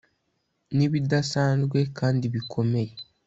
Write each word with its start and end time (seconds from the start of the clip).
nibidasanzwe 0.75 1.79
kandi 1.97 2.25
bikomeye.. 2.33 2.93